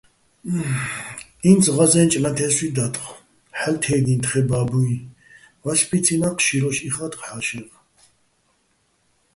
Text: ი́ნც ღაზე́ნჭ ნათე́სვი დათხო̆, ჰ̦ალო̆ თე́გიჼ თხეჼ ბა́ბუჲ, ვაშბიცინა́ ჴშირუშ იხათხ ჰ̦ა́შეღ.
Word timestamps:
ი́ნც 1.49 1.63
ღაზე́ნჭ 1.75 2.13
ნათე́სვი 2.23 2.67
დათხო̆, 2.75 3.19
ჰ̦ალო̆ 3.59 3.79
თე́გიჼ 3.83 4.15
თხეჼ 4.23 4.41
ბა́ბუჲ, 4.49 4.91
ვაშბიცინა́ 5.63 6.33
ჴშირუშ 6.37 6.77
იხათხ 6.89 7.21
ჰ̦ა́შეღ. 7.27 7.69